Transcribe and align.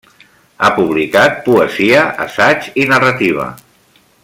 Ha 0.61 0.69
publicat 0.77 1.37
poesia, 1.49 2.07
assaig 2.25 2.67
i 2.85 2.89
narrativa. 2.95 3.47